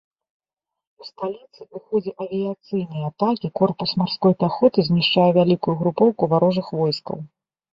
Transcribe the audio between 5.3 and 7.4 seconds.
вялікую групоўку варожых войскаў.